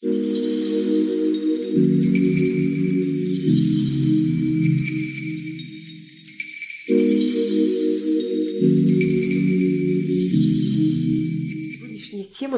[0.00, 0.10] Тема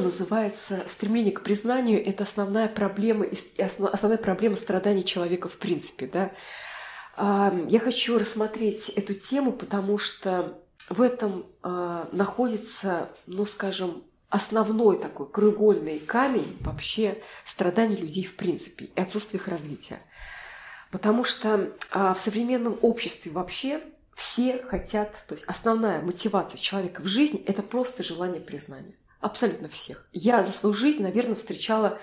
[0.01, 3.25] называется «Стремление к признанию– это основная проблема,
[3.57, 6.07] основная проблема страданий человека в принципе».
[6.09, 6.33] Да?
[7.17, 14.99] А, я хочу рассмотреть эту тему, потому что в этом а, находится, ну, скажем, основной
[14.99, 20.01] такой краеугольный камень вообще страданий людей в принципе и отсутствие их развития.
[20.91, 23.83] Потому что а, в современном обществе вообще
[24.15, 28.95] все хотят, то есть основная мотивация человека в жизни– это просто желание признания.
[29.21, 30.09] Абсолютно всех.
[30.13, 31.99] Я за свою жизнь, наверное, встречала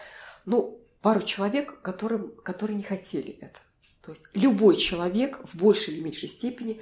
[0.46, 3.59] ну, пару человек, которым, которые не хотели это.
[4.02, 6.82] То есть любой человек в большей или меньшей степени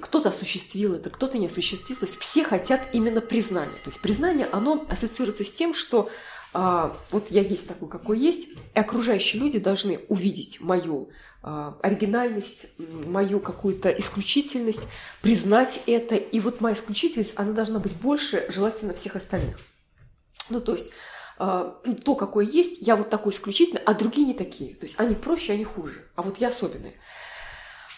[0.00, 1.96] кто-то осуществил это, кто-то не осуществил.
[1.96, 3.78] То есть все хотят именно признания.
[3.84, 6.10] То есть признание, оно ассоциируется с тем, что
[6.52, 11.10] а, вот я есть такой, какой есть, и окружающие люди должны увидеть мою
[11.42, 14.82] а, оригинальность, мою какую-то исключительность,
[15.22, 16.16] признать это.
[16.16, 19.58] И вот моя исключительность, она должна быть больше, желательно, всех остальных.
[20.50, 20.90] Ну, то есть
[21.38, 24.74] а, то, какое есть, я вот такой исключительный, а другие не такие.
[24.74, 26.96] То есть они проще, они хуже, а вот я особенный.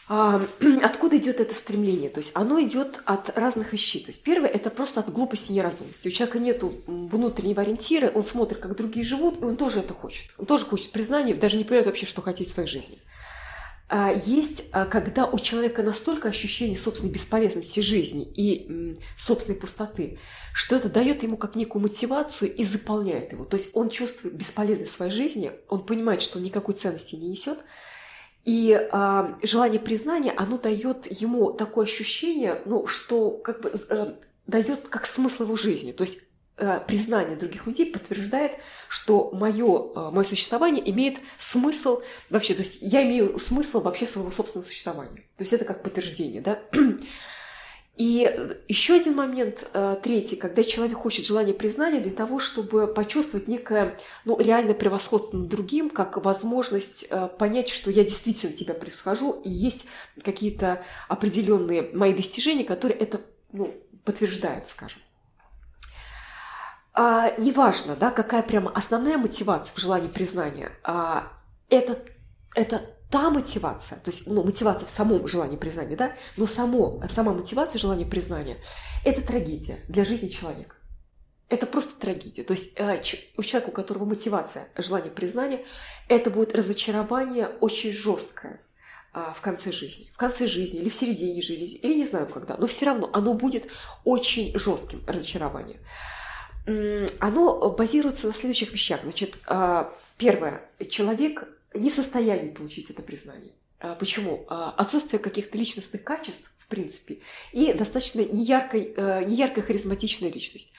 [0.06, 0.40] А,
[0.82, 2.10] откуда идет это стремление?
[2.10, 4.02] То есть оно идет от разных вещей.
[4.04, 6.08] То есть первое– это просто от глупости и неразумности.
[6.08, 10.30] У человека нет внутреннего ориентира, он смотрит, как другие живут, и он тоже это хочет.
[10.38, 12.98] Он тоже хочет признания, даже не понимает вообще, что хотеть в своей жизни.
[13.86, 20.18] А есть, а, когда у человека настолько ощущение собственной бесполезности жизни и собственной пустоты,
[20.54, 23.44] что это дает ему как некую мотивацию и заполняет его.
[23.44, 27.58] То есть он чувствует бесполезность своей жизни, он понимает, что он никакой ценности не несет–
[28.44, 34.14] и э, желание признания, оно дает ему такое ощущение, ну, что как бы э,
[34.46, 35.92] дает как смысл его жизни.
[35.92, 36.18] То есть
[36.58, 38.52] э, признание других людей подтверждает,
[38.88, 42.52] что мое, э, мое существование имеет смысл вообще.
[42.54, 45.24] То есть я имею смысл вообще своего собственного существования.
[45.36, 46.60] То есть это как подтверждение, да.
[47.96, 53.46] И еще один момент, э, третий, когда человек хочет желания признания для того, чтобы почувствовать
[53.46, 59.40] некое ну, реальное превосходство над другим, как возможность э, понять, что я действительно тебя происхожу,
[59.44, 59.84] и есть
[60.24, 63.20] какие-то определенные мои достижения, которые это
[63.52, 63.72] ну,
[64.04, 65.00] подтверждают, скажем.
[66.94, 71.32] А, неважно, да, какая прямо основная мотивация в желании признания, а,
[71.68, 71.98] это,
[72.56, 77.32] это та мотивация, то есть ну, мотивация в самом желании признания, да, но само, сама
[77.32, 78.56] мотивация желания признания–
[79.04, 80.74] это трагедия для жизни человека.
[81.48, 82.42] Это просто трагедия.
[82.42, 83.00] То есть э,
[83.36, 85.64] у человека, у которого мотивация желание признания,
[86.08, 88.60] это будет разочарование очень жесткое
[89.12, 90.10] а, в конце жизни.
[90.12, 93.34] В конце жизни или в середине жизни, или не знаю когда, но все равно оно
[93.34, 93.68] будет
[94.02, 95.78] очень жестким разочарованием.
[97.20, 99.02] Оно базируется на следующих вещах.
[99.04, 100.62] Значит, а, первое.
[100.90, 103.52] Человек не в состоянии получить это признание.
[103.80, 104.46] А, почему?
[104.48, 107.18] А, отсутствие каких-то личностных качеств, в принципе,
[107.52, 110.72] и достаточно неяркой, э, неяркая харизматичная личность.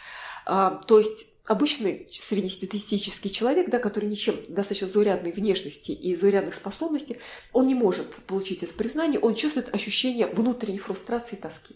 [0.46, 7.20] А, то есть обычный среднестатистический человек, да, который ничем достаточно заурядной внешности и заурядных способностей,
[7.54, 11.76] он не может получить это признание, он чувствует ощущение внутренней фрустрации и тоски.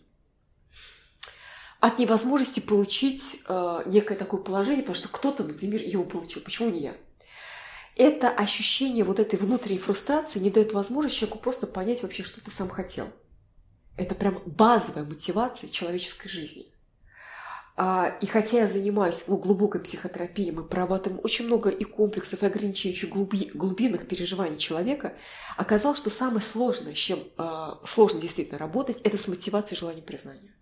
[1.79, 6.41] От невозможности получить э, некое такое положение, потому что кто-то, например, его получил.
[6.41, 6.95] Почему не я?
[7.99, 12.49] Это ощущение вот этой внутренней фрустрации не дает возможности человеку просто понять вообще, что ты
[12.49, 13.09] сам хотел.
[13.97, 16.67] Это прям базовая мотивация человеческой жизни.
[17.75, 22.45] А, и хотя я занимаюсь ну, глубокой психотерапией, мы прорабатываем очень много и комплексов, и
[22.45, 25.13] ограничений глуби, глубинных переживаний человека,
[25.57, 30.53] оказалось, что самое сложное, с чем э, сложно действительно работать, это с мотивацией желания признания.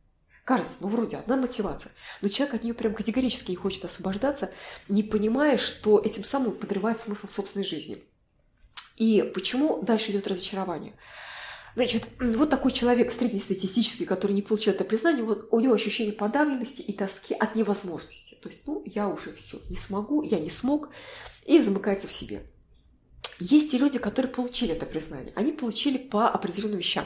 [0.47, 1.91] Кажется, ну вроде одна мотивация,
[2.22, 4.50] но человек от нее прям категорически не хочет освобождаться,
[4.88, 8.02] не понимая, что этим самым подрывает смысл собственной жизни.
[8.96, 10.94] И почему дальше идет разочарование?
[11.75, 16.81] Значит, вот такой человек среднестатистический, который не получил это признание, вот у него ощущение подавленности
[16.81, 18.36] и тоски от невозможности.
[18.41, 20.91] То есть, ну, я уже все, не смогу, я не смог,
[21.46, 22.44] и замыкается в себе.
[23.42, 25.33] Есть и люди, которые получили это признание.
[25.36, 27.06] Они получили по определенным вещам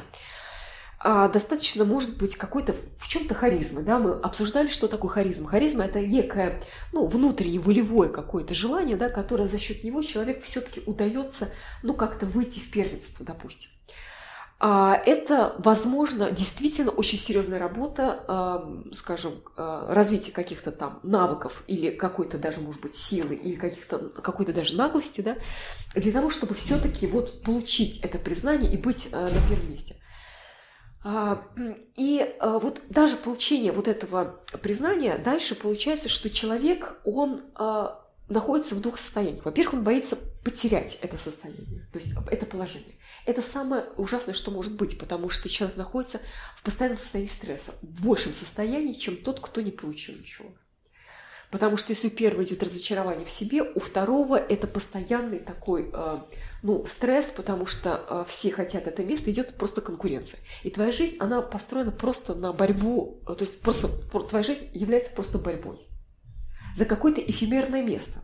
[1.04, 3.82] а, достаточно может быть какой-то в чем-то харизмы.
[3.82, 3.98] Да?
[3.98, 5.50] Мы обсуждали, что такое харизма.
[5.50, 6.62] Харизма– это некое
[6.92, 11.50] ну, внутреннее волевое какое-то желание, да, которое за счет него человек все-таки удается
[11.82, 13.72] ну, как-то выйти в первенство, допустим.
[14.60, 18.64] А, это, возможно, действительно очень серьезная работа,
[18.94, 24.54] скажем, а, развитие каких-то там навыков или какой-то даже, может быть, силы или каких-то, какой-то
[24.54, 25.36] даже наглости, да,
[25.96, 29.96] для того, чтобы все-таки вот получить это признание и быть на первом месте.
[31.04, 31.44] А,
[31.96, 38.76] и а, вот даже получение вот этого признания, дальше получается, что человек, он а, находится
[38.76, 39.44] в двух состояниях.
[39.44, 42.96] Во-первых, он боится потерять это состояние, то есть это положение.
[43.26, 46.20] Это самое ужасное, что может быть, потому что человек находится
[46.56, 50.50] в постоянном состоянии стресса, в большем состоянии, чем тот, кто не получил ничего.
[51.52, 56.20] Потому что если у первого идет разочарование в себе, у второго это постоянный такой э,
[56.64, 60.40] ну, стресс, потому что э, все хотят это место, идет просто конкуренция.
[60.64, 65.12] И твоя жизнь, она построена просто на борьбу, э, то есть просто твоя жизнь является
[65.14, 65.80] просто борьбой
[66.78, 68.24] за какое-то эфемерное место.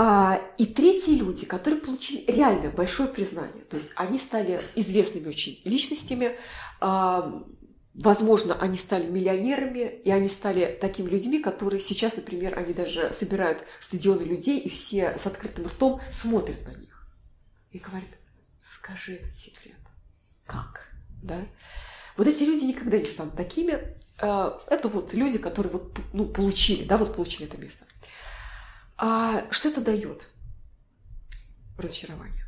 [0.00, 5.60] А, и третьи люди, которые получили реально большое признание, то есть они стали известными очень
[5.64, 6.36] личностями,
[6.80, 7.42] а,
[8.00, 13.64] Возможно, они стали миллионерами, и они стали такими людьми, которые сейчас, например, они даже собирают
[13.80, 17.08] стадионы людей, и все с открытым ртом смотрят на них.
[17.72, 18.08] И говорят,
[18.72, 19.74] скажи этот секрет.
[20.46, 20.88] Как?
[21.24, 21.44] Да?
[22.16, 23.96] Вот эти люди никогда не станут такими.
[24.20, 27.84] А, это вот люди, которые вот, ну, получили, да, вот получили это место.
[28.96, 30.28] А что это дает?
[31.76, 32.47] Разочарование.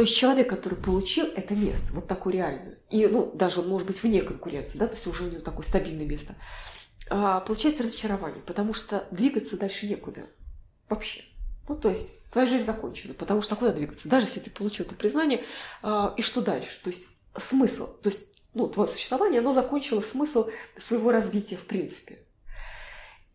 [0.00, 4.02] То есть человек, который получил это место, вот такое реальное, и, ну, даже может быть
[4.02, 6.36] вне конкуренции, да, то есть уже у него такое стабильное место,
[7.10, 10.22] а, получается разочарование, потому что двигаться дальше некуда.
[10.88, 11.22] Вообще.
[11.68, 14.08] Ну, то есть твоя жизнь закончена, потому что куда двигаться?
[14.08, 15.44] Даже если ты получил это признание,
[15.82, 16.80] а, и что дальше?
[16.82, 17.06] То есть
[17.36, 18.22] смысл, то есть
[18.54, 20.48] ну, твое существование, оно закончило смысл
[20.82, 22.20] своего развития в принципе.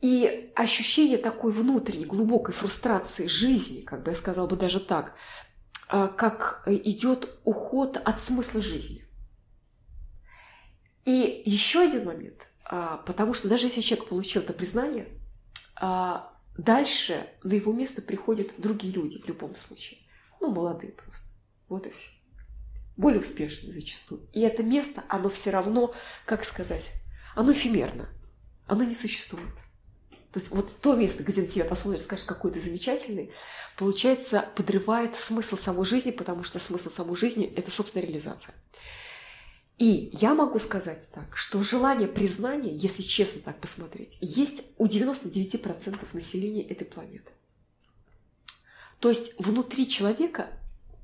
[0.02, 5.16] И ощущение такой внутренней глубокой фрустрации жизни, как бы я сказала бы даже так,
[5.88, 9.06] как идет уход от смысла жизни.
[11.06, 15.08] И еще один момент, а, потому что даже если человек получил это признание,
[15.76, 20.00] а, дальше на его место приходят другие люди в любом случае.
[20.42, 21.28] Ну, молодые просто.
[21.70, 22.12] Вот и все.
[22.98, 24.28] Более успешные зачастую.
[24.34, 25.94] И это место, оно все равно,
[26.26, 26.92] как сказать,
[27.36, 28.10] оно эфемерно.
[28.66, 29.54] Оно не существует.
[30.36, 33.32] То есть вот то место, где на тебя посмотришь, скажешь, какой ты замечательный,
[33.78, 38.54] получается, подрывает смысл самой жизни, потому что смысл самой жизни– это собственная реализация.
[39.78, 46.06] И я могу сказать так, что желание признания, если честно так посмотреть, есть у 99%
[46.12, 47.32] населения этой планеты.
[49.00, 50.50] То есть внутри человека,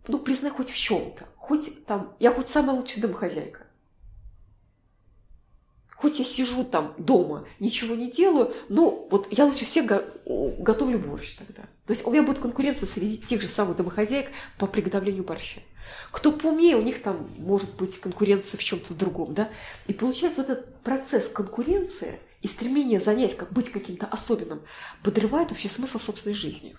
[0.09, 3.65] ну, признай хоть в чем-то, хоть там, я хоть самая лучшая домохозяйка,
[6.01, 10.97] Хоть я сижу там дома, ничего не делаю, но вот я лучше всех го- готовлю
[10.97, 11.61] борщ тогда.
[11.85, 15.59] То есть у меня будет конкуренция среди тех же самых домохозяек по приготовлению борща.
[16.09, 19.51] Кто поумнее, у них там может быть конкуренция в чем-то другом, да?
[19.85, 24.63] И получается вот этот процесс конкуренции и стремление занять, как быть каким-то особенным,
[25.03, 26.75] подрывает вообще смысл собственной жизни.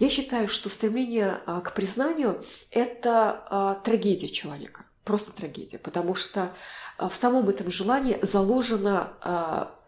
[0.00, 2.42] Я считаю, что стремление а, к признанию–
[2.72, 6.52] это а, трагедия человека, просто трагедия, потому что
[6.98, 9.80] а, в самом этом желании заложена, а,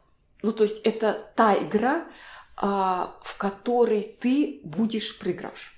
[0.42, 2.06] ну то есть это та игра,
[2.56, 5.72] а, в которой ты будешь проигравшим.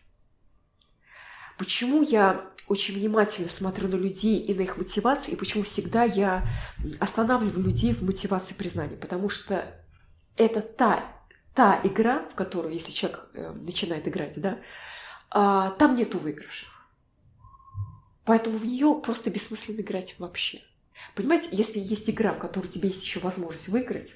[1.59, 6.47] Почему я очень внимательно смотрю на людей и на их мотивации, и почему всегда я
[7.01, 8.97] останавливаю людей в мотивации признания?
[8.97, 9.75] Потому что
[10.37, 11.05] это та,
[11.55, 14.59] та игра, в которую, если человек э, начинает играть, да,
[15.31, 16.80] там нету выигрышев.
[18.31, 20.63] Поэтому в нее просто бессмысленно играть вообще.
[21.17, 24.13] Понимаете, если есть игра, в которой у тебя есть еще возможность выиграть,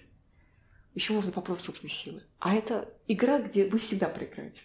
[0.94, 2.22] еще можно попробовать собственные силы.
[2.38, 4.60] А это игра, где вы всегда проиграете.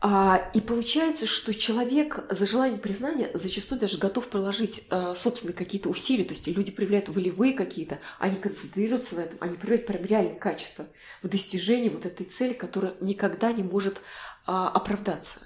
[0.00, 5.90] А, и получается, что человек за желанием признания зачастую даже готов приложить а, собственные какие-то
[5.90, 6.24] усилия.
[6.24, 10.86] То есть люди проявляют волевые какие-то, они концентрируются на этом, они проявляют прям реальные качества
[11.22, 14.00] в достижении вот этой цели, которая никогда не может
[14.46, 15.40] а, оправдаться.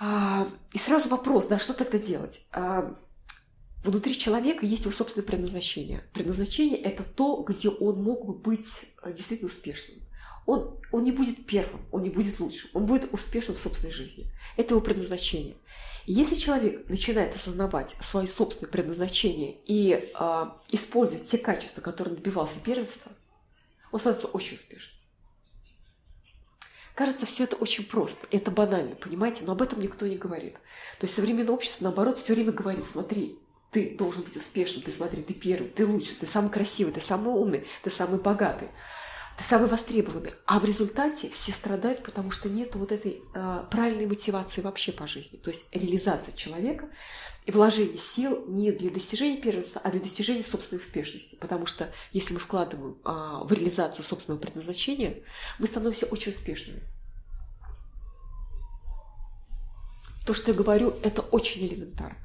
[0.00, 2.46] А, и сразу вопрос, да, что тогда делать?
[2.50, 2.96] А,
[3.82, 6.04] Внутри человека есть его собственное предназначение.
[6.12, 9.98] Предназначение– это то, где он мог бы быть э, действительно успешным.
[10.44, 14.30] Он, он не будет первым, он не будет лучшим, он будет успешным в собственной жизни.
[14.58, 15.56] Это его предназначение.
[16.04, 22.60] И если человек начинает осознавать свое собственное предназначение и э, использовать те качества, которые добивался
[22.60, 23.12] первенства,
[23.92, 24.99] он становится очень успешным.
[27.00, 30.52] Кажется, все это очень просто, это банально, понимаете, но об этом никто не говорит.
[30.98, 33.38] То есть современное общество, наоборот, все время говорит, смотри,
[33.70, 37.32] ты должен быть успешным, ты смотри, ты первый, ты лучший, ты самый красивый, ты самый
[37.32, 38.68] умный, ты самый богатый,
[39.38, 40.34] ты самый востребованный.
[40.44, 45.06] А в результате все страдают, потому что нет вот этой э, правильной мотивации вообще по
[45.06, 45.38] жизни.
[45.38, 46.90] То есть реализация человека
[47.46, 51.36] и вложение сил не для достижения первенства, а для достижения собственной успешности.
[51.36, 53.10] Потому что если мы вкладываем э,
[53.44, 55.22] в реализацию собственного предназначения,
[55.58, 56.80] мы становимся очень успешными.
[60.26, 62.18] То, что я говорю, это очень элементарно.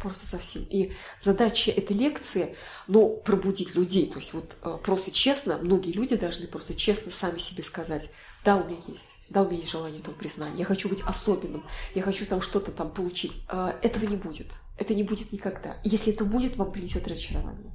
[0.00, 0.64] Просто совсем.
[0.64, 0.92] И
[1.22, 2.56] задача этой лекции,
[2.88, 4.10] ну, пробудить людей.
[4.10, 8.10] То есть вот э, просто честно, многие люди должны просто честно сами себе сказать,
[8.44, 11.64] да, у меня есть, да, у меня есть желание этого признания, я хочу быть особенным,
[11.94, 13.32] я хочу там что-то там получить.
[13.48, 14.48] А, этого не будет.
[14.76, 15.78] Это не будет никогда.
[15.84, 17.72] Если это будет, вам принесет разочарование.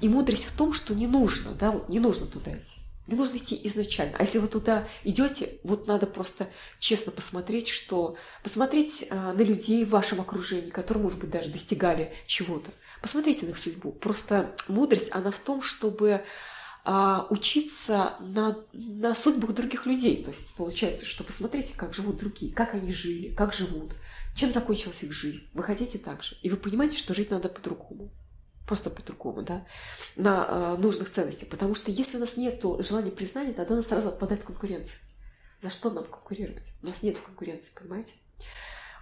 [0.00, 2.80] И мудрость в том, что не нужно, да, вот не нужно туда идти.
[3.06, 4.16] Не нужно идти изначально.
[4.18, 9.84] А если вы туда идете, вот надо просто честно посмотреть, что посмотреть а, на людей
[9.84, 12.70] в вашем окружении, которые, может быть, даже достигали чего-то.
[13.02, 13.92] Посмотрите на их судьбу.
[13.92, 16.24] Просто мудрость, она в том, чтобы
[16.84, 20.22] а, учиться на, на судьбах других людей.
[20.22, 23.94] То есть получается, что посмотрите, как живут другие, как они жили, как живут,
[24.36, 25.48] чем закончилась их жизнь.
[25.54, 26.36] Вы хотите так же.
[26.42, 28.10] И вы понимаете, что жить надо по-другому
[28.66, 29.66] просто по-другому, да,
[30.16, 31.48] на э, нужных ценностях.
[31.48, 34.98] Потому что если у нас нет желания признания, тогда у нас сразу отпадает конкуренция.
[35.60, 36.66] За что нам конкурировать?
[36.82, 38.12] У нас нет конкуренции, понимаете?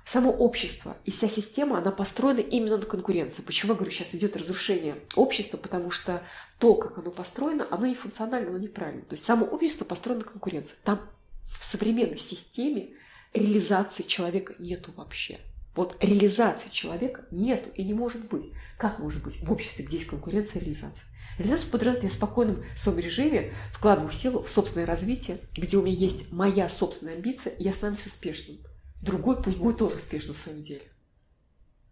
[0.05, 3.43] Само общество и вся система, она построена именно на конкуренции.
[3.43, 5.57] Почему я говорю, сейчас идет разрушение общества?
[5.57, 6.23] Потому что
[6.59, 9.03] то, как оно построено, оно не функционально, оно неправильно.
[9.03, 10.75] То есть само общество построено на конкуренции.
[10.85, 11.01] Там
[11.49, 12.95] в современной системе
[13.33, 15.39] реализации человека нету вообще.
[15.75, 18.53] Вот реализации человека нету и не может быть.
[18.79, 21.07] Как может быть в обществе, где есть конкуренция и реализация?
[21.39, 26.31] Реализация подразумевает, в спокойном своем режиме вкладываю силу в собственное развитие, где у меня есть
[26.31, 28.59] моя собственная амбиция, я становлюсь успешным.
[29.03, 30.91] Другой пусть будет тоже успешным в своем деле.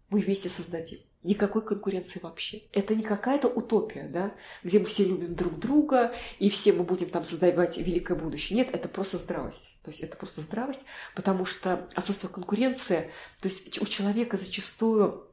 [0.09, 0.99] Мы вместе создадим.
[1.23, 2.63] Никакой конкуренции вообще.
[2.71, 7.09] Это не какая-то утопия, да, где мы все любим друг друга, и все мы будем
[7.09, 8.57] там создавать великое будущее.
[8.57, 9.75] Нет, это просто здравость.
[9.83, 10.81] То есть это просто здравость,
[11.13, 15.27] потому что отсутствие конкуренции, то есть у человека зачастую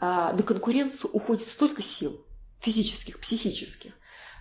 [0.00, 2.24] а, на конкуренцию уходит столько сил,
[2.60, 3.94] физических, психических.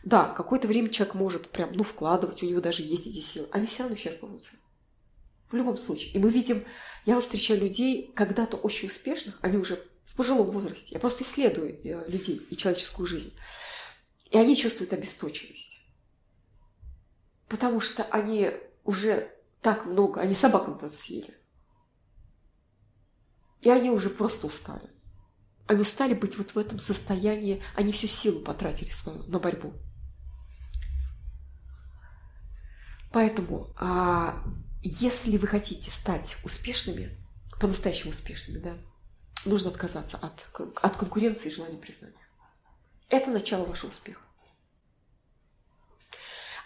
[0.03, 3.65] Да, какое-то время человек может прям, ну, вкладывать, у него даже есть эти силы, они
[3.65, 4.51] все равно исчерпываются.
[5.49, 6.13] В любом случае.
[6.13, 6.65] И мы видим,
[7.05, 10.89] я встречаю людей, когда-то очень успешных, они уже в пожилом возрасте.
[10.91, 13.33] Я просто исследую э, людей и человеческую жизнь.
[14.29, 15.81] И они чувствуют обесточенность.
[17.47, 18.51] Потому что они
[18.83, 21.33] уже так много, они собакам там съели.
[23.61, 24.89] И они уже просто устали.
[25.65, 29.73] Они устали быть вот в этом состоянии, они всю силу потратили свою на борьбу.
[33.11, 34.43] Поэтому, а,
[34.87, 37.17] если вы хотите стать успешными,
[37.59, 38.77] по-настоящему успешными, да,
[39.45, 40.47] нужно отказаться от,
[40.81, 42.15] от конкуренции и желания признания.
[43.09, 44.21] Это начало вашего успеха.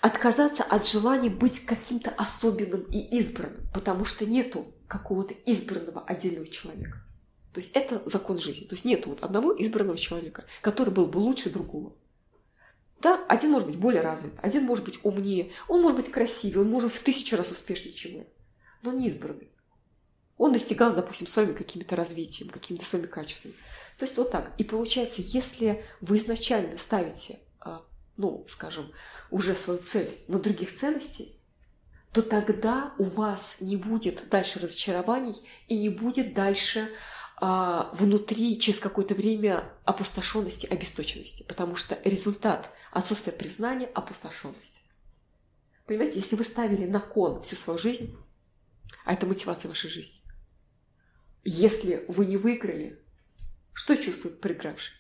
[0.02, 7.04] Отказаться от желания быть каким-то особенным и избранным, потому что нету какого-то избранного отдельного человека.
[7.54, 8.66] То есть это закон жизни.
[8.66, 11.94] То есть нет вот одного избранного человека, который был бы лучше другого.
[13.02, 16.70] Да, один может быть более развит, один может быть умнее, он может быть красивее, он
[16.70, 18.26] может в тысячу раз успешнее, чем я,
[18.84, 19.52] но не избранный
[20.42, 23.54] он достигал, допустим, своими какими-то развитием, какими-то своими качествами.
[24.00, 24.54] То есть вот так.
[24.58, 27.84] И получается, если вы изначально ставите, а,
[28.18, 28.92] ну, скажем,
[29.30, 31.40] уже свою цель на других ценностей,
[32.12, 35.36] то тогда у вас не будет дальше разочарований
[35.68, 36.90] и не будет дальше
[37.38, 44.76] а, внутри через какое-то время опустошенности, обесточенности, потому что результат отсутствия признания– опустошенность.
[45.86, 48.16] Понимаете, если вы ставили на кон всю свою жизнь,
[49.06, 50.22] а это мотивация вашей жизни,
[51.44, 53.02] если вы не выиграли,
[53.74, 54.96] что чувствует проигравший?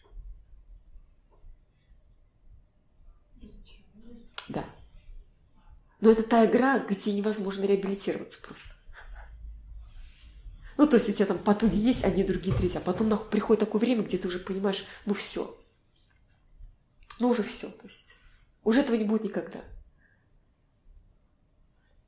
[4.49, 4.65] Да.
[5.99, 8.73] Но это та игра, где невозможно реабилитироваться просто.
[10.77, 13.79] Ну, то есть у тебя там потуги есть, одни, другие, третьи, а потом приходит такое
[13.79, 15.60] время, где ты уже понимаешь, ну все.
[17.21, 18.03] Ну уже все, то есть
[18.63, 19.59] уже этого не будет никогда.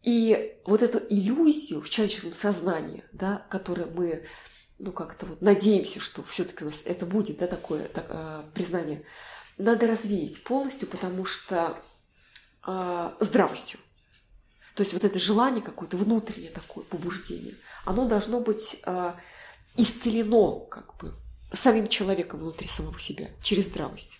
[0.01, 4.25] И вот эту иллюзию в человеческом сознании, да, которую мы
[4.79, 9.05] ну, как-то вот надеемся, что все-таки у нас это будет, да, такое так, э, признание,
[9.59, 11.79] надо развеять полностью, потому что
[12.65, 13.79] э, здравостью.
[14.73, 17.55] То есть вот это желание какое-то внутреннее такое побуждение,
[17.85, 19.13] оно должно быть э,
[19.77, 21.13] исцелено как бы
[21.53, 24.13] самим человеком внутри самого себя через здравость.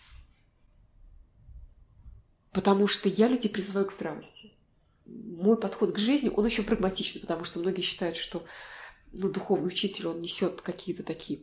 [2.54, 4.54] Потому что я людей призываю к здравости
[5.06, 8.44] мой подход к жизни, он очень прагматичный, потому что многие считают, что
[9.12, 11.42] ну, духовный учитель, он несет какие-то такие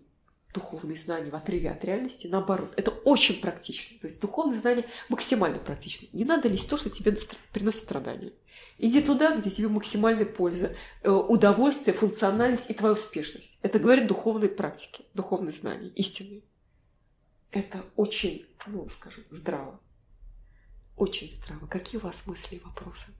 [0.53, 2.27] духовные знания в отрыве от реальности.
[2.27, 3.99] Наоборот, это очень практично.
[4.01, 6.09] То есть духовные знания максимально практичны.
[6.13, 7.17] Не надо лезть то, что тебе
[7.53, 8.33] приносит страдания.
[8.79, 13.59] Иди туда, где тебе максимальная польза, э, удовольствие, функциональность и твоя успешность.
[13.63, 16.43] Это говорит духовные практики, духовные знания, истинные.
[17.53, 19.79] Это очень, ну, скажем, здраво.
[21.01, 21.67] Очень здраво.
[21.67, 23.11] Какие у вас мысли и вопросы?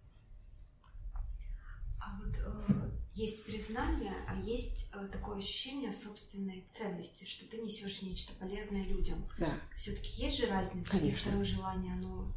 [3.15, 9.29] есть признание, а есть э, такое ощущение собственной ценности, что ты несешь нечто полезное людям.
[9.39, 9.61] Да.
[9.77, 10.93] Все-таки есть же разница.
[10.93, 11.19] Конечно.
[11.19, 12.33] И второе желание, оно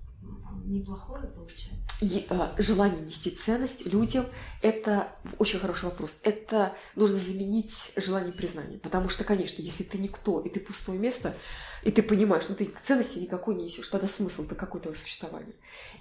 [0.65, 1.91] неплохое получается.
[2.01, 4.25] И, э, желание нести ценность людям–
[4.61, 6.19] это очень хороший вопрос.
[6.23, 8.77] Это нужно заменить желание признания.
[8.79, 11.35] Потому что, конечно, если ты никто, и ты пустое место,
[11.83, 15.55] и ты понимаешь, ну ты ценности никакой не несешь, тогда смысл-то какой твое существование.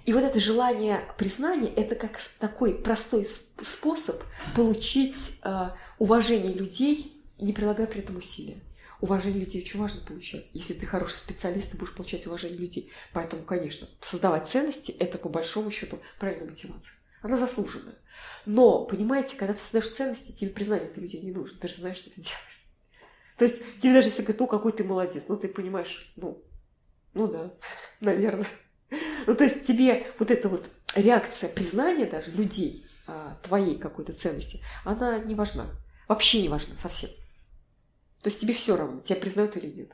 [0.05, 4.21] И вот это желание признания– это как такой простой сп- способ
[4.55, 8.61] получить э, уважение людей, не прилагая при этом усилия.
[9.03, 10.45] Уважение людей очень важно получать.
[10.53, 12.89] Если ты хороший специалист, ты будешь получать уважение людей.
[13.11, 16.95] Поэтому, конечно, создавать ценности– это по большому счету правильная мотивация.
[17.21, 17.97] Она заслуженная.
[18.45, 21.59] Но, понимаете, когда ты создаешь ценности, тебе признание от людей не нужно.
[21.59, 22.65] Ты же знаешь, что ты делаешь.
[23.37, 26.41] То есть тебе даже если говорят, ну какой ты молодец, ну ты понимаешь, ну,
[27.13, 27.53] ну да,
[27.99, 28.47] наверное.
[29.27, 34.63] Ну то есть тебе вот эта вот реакция признания даже людей, а, твоей какой-то ценности,
[34.85, 35.71] она не важна.
[36.07, 37.09] Вообще не важна совсем.
[38.23, 39.91] То есть тебе все равно, тебя признают или нет.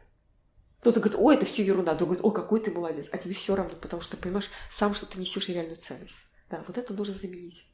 [0.82, 3.56] Кто-то говорит, о, это все ерунда, другой говорит, о, какой ты молодец, а тебе все
[3.56, 6.16] равно, потому что ты понимаешь сам, что ты несешь реальную ценность.
[6.50, 7.66] Да, вот это нужно заменить.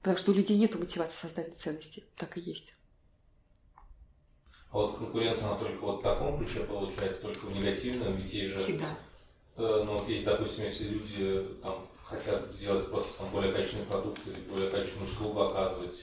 [0.00, 2.04] Потому что у людей нет мотивации создания ценности.
[2.16, 2.74] Так и есть.
[4.70, 8.52] А вот конкуренция, она только вот в таком ключе получается, только в негативном, ведь есть
[8.52, 8.96] же, Всегда.
[9.56, 14.20] э, ну вот есть, допустим, если люди там хотят сделать просто там более качественный продукт
[14.26, 15.94] или более качественную услугу оказывать,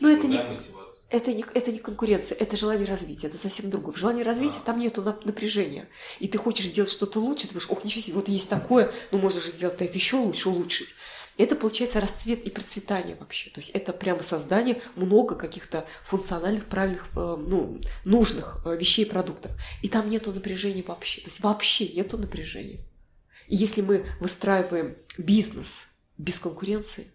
[0.00, 1.04] Но это не, мотивация.
[1.10, 3.92] это, не, это не конкуренция, это желание развития, это совсем другое.
[3.94, 4.66] В желании развития А.
[4.66, 5.88] там нету нап- напряжения.
[6.18, 9.18] И ты хочешь сделать что-то лучше, ты думаешь, ох, ничего себе, вот есть такое, ну
[9.18, 10.88] можно же сделать это еще лучше, улучшить.
[11.38, 13.48] Это получается расцвет и процветание вообще.
[13.50, 19.50] То есть это прямо создание много каких-то функциональных, правильных, э, ну, нужных э, вещей, продуктов.
[19.80, 21.22] И там нету напряжения вообще.
[21.22, 22.80] То есть вообще нету напряжения.
[23.52, 27.12] И если мы выстраиваем бизнес без конкуренции,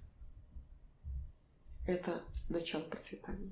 [1.88, 3.50] это начало процветания.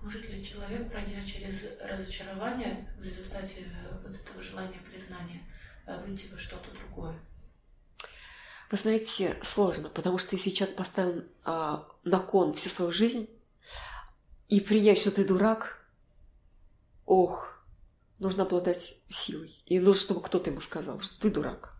[0.00, 5.42] Может ли человек, пройдя через разочарование в результате э, вот этого желания признания,
[5.86, 7.14] э, выйти во что-то другое?
[8.70, 13.28] Вы знаете, сложно, потому что если человек поставил а, на кон всю свою жизнь
[14.48, 15.86] и принять, что ты дурак,
[17.04, 17.51] ох,
[18.22, 19.62] нужно обладать силой.
[19.66, 21.76] И нужно, чтобы кто-то ему сказал, что ты дурак.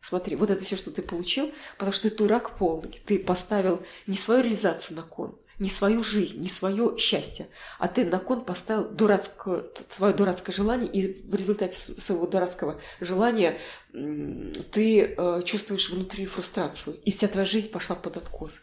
[0.00, 3.02] Смотри, вот это все, что ты получил, потому что ты дурак полный.
[3.04, 8.04] Ты поставил не свою реализацию на кон, не свою жизнь, не свое счастье, а ты
[8.04, 13.58] на кон поставил дурацкое, свое дурацкое желание, и в результате своего дурацкого желания
[13.92, 18.60] ты э, чувствуешь внутреннюю фрустрацию, и вся твоя жизнь пошла под откос.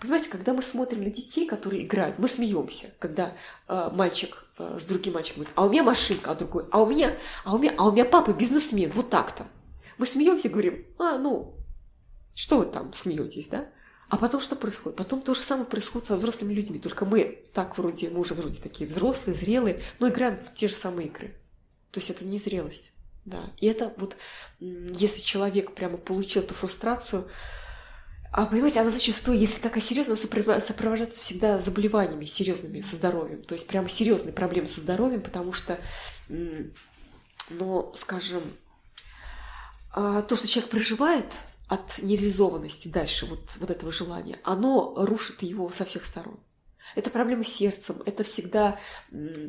[0.00, 3.36] Понимаете, когда мы смотрим на детей, которые играют, мы смеемся, когда
[3.68, 6.86] э, мальчик э, с другим мальчиком говорит, а у меня машинка, а другой, а у
[6.86, 9.46] меня, а у меня, а у меня папа бизнесмен, вот так-то.
[9.98, 11.56] Мы смеемся, говорим, а, ну,
[12.34, 13.68] что вы там смеетесь, да?
[14.08, 14.96] А потом что происходит?
[14.96, 16.78] Потом то же самое происходит со взрослыми людьми.
[16.78, 20.74] Только мы так вроде, мы уже вроде такие взрослые, зрелые, но играем в те же
[20.74, 21.34] самые игры.
[21.90, 22.92] То есть это не зрелость.
[23.26, 23.50] Да.
[23.58, 24.16] И это вот,
[24.60, 27.28] если человек прямо получил эту фрустрацию,
[28.32, 33.42] а понимаете, она зачастую, если такая серьезная, сопровождается всегда заболеваниями серьезными со здоровьем.
[33.42, 35.78] То есть прямо серьезные проблемы со здоровьем, потому что,
[36.28, 38.42] ну, скажем,
[39.90, 41.32] а, то, что человек проживает
[41.68, 46.40] от нереализованности дальше вот, вот этого желания, оно рушит его со всех сторон.
[46.94, 48.78] Это проблемы с сердцем, это всегда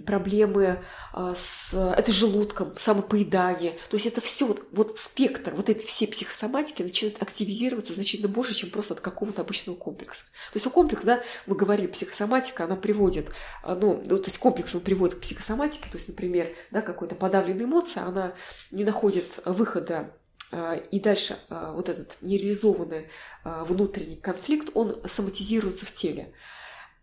[0.05, 3.77] проблемы а, с это желудком, самопоедание.
[3.89, 8.55] То есть это все вот, вот спектр, вот эти все психосоматики начинают активизироваться значительно больше,
[8.55, 10.23] чем просто от какого-то обычного комплекса.
[10.51, 13.29] То есть у комплекса, да, мы говорили, психосоматика, она приводит,
[13.63, 17.15] а, ну, ну, то есть комплекс он приводит к психосоматике, то есть, например, да, какой-то
[17.15, 18.33] подавленная эмоция, она
[18.71, 20.13] не находит выхода
[20.51, 23.07] и дальше а, вот этот нереализованный
[23.43, 26.33] а, внутренний конфликт, он соматизируется в теле.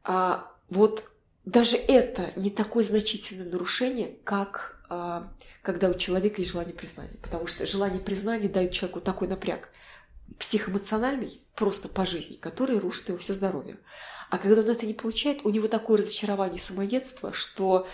[0.03, 1.09] А вот
[1.45, 5.33] даже это не такое значительное нарушение, как а,
[5.63, 7.17] когда у человека есть желание признания.
[7.23, 9.71] Потому что желание признания дает человеку такой напряг
[10.39, 13.79] психоэмоциональный, просто по жизни, который рушит его все здоровье.
[14.29, 17.87] А когда он это не получает, у него такое разочарование и самоедство, что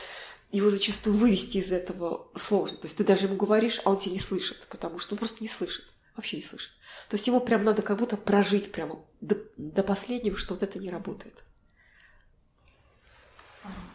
[0.53, 2.77] его зачастую вывести из этого сложно.
[2.77, 5.43] То есть ты даже ему говоришь, а он тебя не слышит, потому что он просто
[5.43, 5.85] не слышит,
[6.15, 6.73] вообще не слышит.
[7.09, 10.79] То есть ему прям надо как будто прожить прямо до, до последнего, что вот это
[10.79, 11.43] не работает.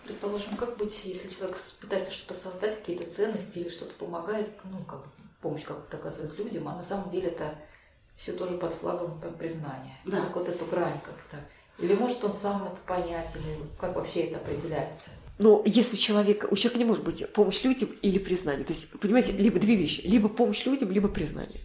[0.03, 5.03] Предположим, как быть, если человек пытается что-то создать, какие-то ценности или что-то помогает, ну, как
[5.41, 7.53] помощь как-то оказывает людям, а на самом деле это
[8.15, 9.97] все тоже под флагом там, признания.
[10.05, 10.21] Да.
[10.21, 11.37] Как вот эту грань как-то.
[11.77, 15.09] Или может он сам это понять, или как вообще это определяется?
[15.39, 18.65] Но если у человека, у человека не может быть помощь людям или признание.
[18.65, 20.01] То есть, понимаете, либо две вещи.
[20.03, 21.61] Либо помощь людям, либо признание.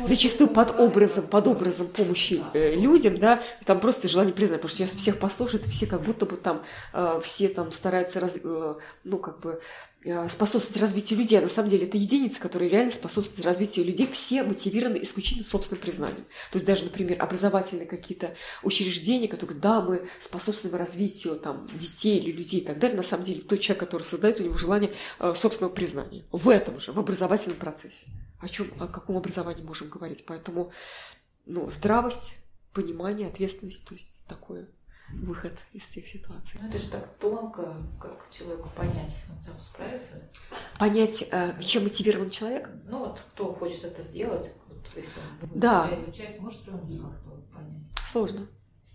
[0.00, 4.68] Ну, зачастую под образом, под образом помощи э, людям, да, там просто желание признать, потому
[4.74, 8.74] что сейчас всех послушают, все как будто бы там, э, все там стараются, раз- э,
[9.04, 9.60] ну, как бы,
[10.28, 14.42] способствовать развитию людей, а на самом деле это единицы, которые реально способствуют развитию людей, все
[14.42, 16.24] мотивированы исключительно собственным признанием.
[16.50, 18.34] То есть даже, например, образовательные какие-то
[18.64, 23.24] учреждения, которые, да, мы способствуем развитию там, детей или людей и так далее, на самом
[23.24, 26.24] деле тот человек, который создает, у него желание э, собственного признания.
[26.32, 28.06] В этом же, в образовательном процессе.
[28.40, 30.24] О чем, о каком образовании можем говорить?
[30.26, 30.72] Поэтому,
[31.46, 32.34] ну, здравость,
[32.72, 34.66] понимание, ответственность, то есть такой
[35.12, 36.58] выход из всех ситуаций.
[36.60, 40.14] Ну, это же так тонко, как человеку понять, он сам справится.
[40.78, 45.58] Понять, э, чем мотивирован человек, Ну, вот кто хочет это сделать, вот, если он будет
[45.58, 45.86] Да.
[45.88, 46.80] себя изучать, может ли он
[47.12, 47.82] как-то понять?
[48.06, 48.46] сложно.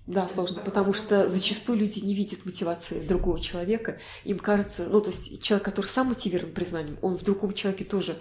[0.06, 4.00] Да, Это сложно, потому что зачастую люди не видят мотивации другого человека.
[4.24, 8.18] Им кажется, ну, то есть человек, который сам мотивирован признанием, он в другом человеке тоже,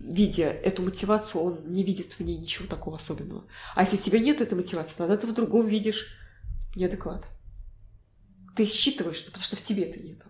[0.00, 3.44] видя эту мотивацию, он не видит в ней ничего такого особенного.
[3.74, 6.16] А если у тебя нет этой мотивации, тогда ты в другом видишь
[6.74, 7.26] неадекват.
[8.56, 10.26] Ты считываешь, потому что в тебе это нету.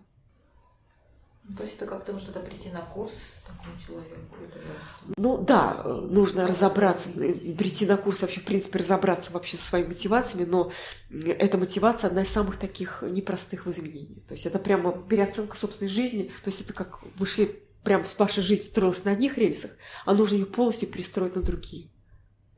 [1.49, 3.13] Ну, То есть это как-то нужно тогда прийти на курс
[3.45, 4.35] такому человеку?
[4.41, 9.55] или- Ну да, э, нужно разобраться, э, прийти на курс, вообще, в принципе, разобраться вообще
[9.55, 10.73] со своими мотивациями, но
[11.09, 14.19] эта мотивация одна из самых таких непростых в изменении.
[14.27, 17.45] То есть это прямо переоценка собственной жизни, то есть это как вы шли,
[17.81, 19.71] прям ваша жизнь строилась на одних рельсах,
[20.05, 21.87] а нужно ее полностью перестроить на другие.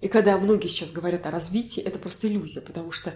[0.02, 3.14] И когда многие сейчас говорят о развитии, это просто иллюзия, потому что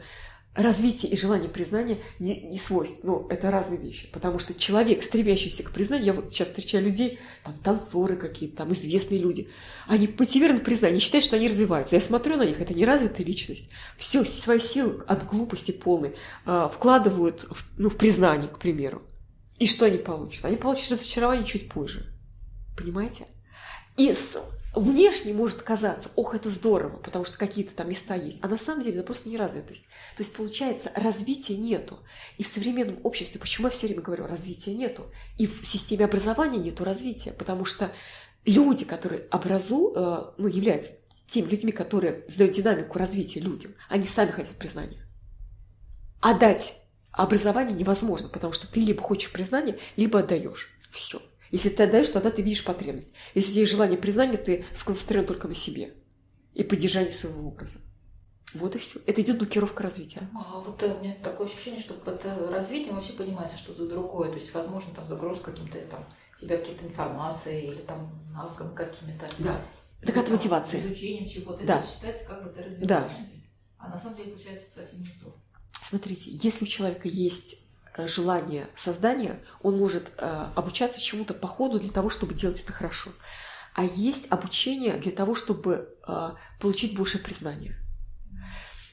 [0.56, 4.08] развитие и желание признания не, не свойств, ну, это разные вещи.
[4.12, 8.72] Потому что человек, стремящийся к признанию, я вот сейчас встречаю людей, там, танцоры какие-то, там,
[8.74, 9.50] известные люди,
[9.88, 11.96] они мотивированы к признанию, считают, что они развиваются.
[11.96, 13.70] Я смотрю на них, это неразвитая личность.
[13.98, 19.02] Все, свои силы от глупости полной а, вкладывают в, ну, в признание, к примеру.
[19.58, 20.46] И что они получат?
[20.46, 22.13] Они получат разочарование чуть позже.
[22.78, 23.28] Понимаете?
[23.98, 24.13] И
[24.74, 28.40] внешне может казаться, ох, это здорово, потому что какие-то там места есть.
[28.42, 29.84] А на самом деле это просто неразвитость.
[30.18, 32.00] То есть, получается, развития нету.
[32.38, 35.12] И в современном обществе, почему я все время говорю, развития нету.
[35.38, 37.92] И в системе образования нету развития, потому что
[38.46, 40.94] люди, которые образу, э, ну, являются
[41.28, 45.06] теми людьми, которые задают динамику развития людям, они сами хотят признания.
[46.22, 46.76] А дать
[47.12, 50.70] образование невозможно, потому что ты либо хочешь признания, либо отдаешь.
[50.92, 51.22] Все.
[51.54, 53.13] Если ты отдаешь, тогда ты видишь потребность.
[53.36, 55.94] Если у тебя есть желание признания, ты сконцентрирован только на себе
[56.56, 57.78] и поддержании своего образа.
[58.56, 59.00] Вот и все.
[59.06, 60.28] Это идет блокировка развития.
[60.34, 64.30] А вот э, у меня такое ощущение, что под э, развитием вообще понимается что-то другое.
[64.30, 66.04] То есть, возможно, там загрузка каким-то там
[66.42, 69.28] себя какие-то информацией или там навыками какими-то.
[69.38, 69.62] Да.
[70.02, 70.82] Или Так это мотивация.
[70.82, 71.63] Изучением чего-то.
[71.68, 71.78] Да.
[71.78, 72.88] Это считается, как бы ты развиваешься.
[72.88, 73.12] Да.
[73.78, 75.36] А на самом деле получается совсем не то.
[75.88, 77.62] Смотрите, если у человека есть
[77.97, 83.12] желание создания, он может э, обучаться чему-то по ходу для того, чтобы делать это хорошо.
[83.73, 86.29] А есть обучение для того, чтобы э,
[86.60, 87.79] получить больше признания.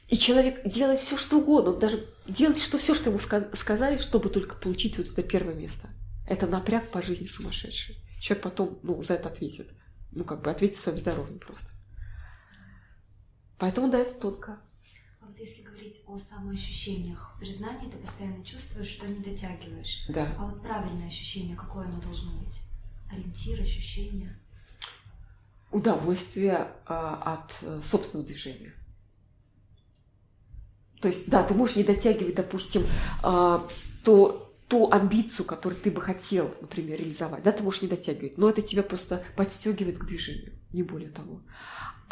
[0.08, 3.96] И человек делает все, что угодно, он даже делает что, все, что ему ска- сказали,
[3.96, 5.88] чтобы только получить вот это первое место.
[6.26, 7.96] Это напряг по жизни сумасшедший.
[8.20, 9.70] Человек потом ну, за это ответит.
[10.12, 11.68] Ну, как бы ответит своим здоровьем просто.
[13.58, 14.60] Поэтому, да, это тонко.
[15.40, 20.04] Если говорить о самоощущениях, признание ты постоянно чувствуешь, что не дотягиваешь.
[20.10, 20.34] Да.
[20.38, 22.60] А вот правильное ощущение, какое оно должно быть?
[23.10, 24.38] Ориентир, ощущение.
[25.70, 28.74] удовольствие а, от э, собственного движения.
[31.00, 32.82] То есть, да, ты можешь не дотягивать, допустим,
[33.22, 33.66] а,
[34.04, 38.50] то, ту амбицию, которую ты бы хотел, например, реализовать, да, ты можешь не дотягивать, но
[38.50, 41.40] это тебя просто подстегивает к движению, не более того.